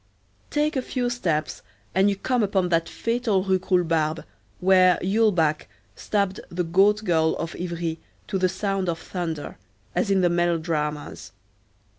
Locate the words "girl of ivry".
7.03-7.99